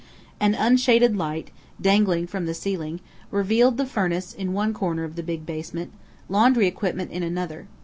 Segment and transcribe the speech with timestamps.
[0.39, 5.21] An unshaded light, dangling from the ceiling, revealed the furnace in one corner of the
[5.21, 5.91] big basement,
[6.27, 7.67] laundry equipment in another.